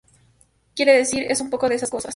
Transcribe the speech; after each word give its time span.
Quiero 0.75 0.93
decir, 0.93 1.27
es 1.29 1.41
un 1.41 1.51
poco 1.51 1.69
de 1.69 1.75
esas 1.75 1.91
cosas. 1.91 2.09